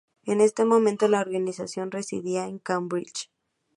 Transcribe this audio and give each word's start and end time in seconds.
En 0.25 0.41
este 0.41 0.65
momento 0.65 1.07
la 1.07 1.19
organización 1.21 1.91
residía 1.91 2.47
en 2.47 2.57
Cambridge. 2.57 3.29